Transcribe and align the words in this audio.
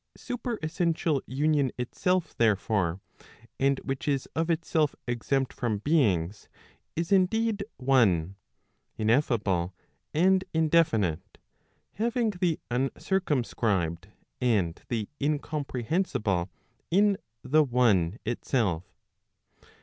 Superessential 0.17 1.21
union 1.27 1.71
itself 1.77 2.35
therefore, 2.35 2.99
and 3.59 3.77
which 3.83 4.07
is 4.07 4.27
of 4.35 4.49
itself 4.49 4.95
exempt 5.07 5.53
from 5.53 5.77
beings, 5.77 6.49
is 6.95 7.11
indeed 7.11 7.63
one, 7.77 8.35
ineffable, 8.97 9.75
and 10.11 10.43
indefinite, 10.55 11.37
having 11.93 12.31
the 12.31 12.59
uhcircumscribed, 12.71 14.05
and 14.41 14.81
the 14.87 15.07
incompre¬ 15.19 15.85
hensible 15.85 16.49
in 16.89 17.15
the 17.43 17.63
one 17.63 18.17
itself. 18.25 18.83